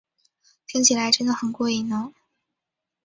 [0.65, 2.11] 听起来真得很过瘾呢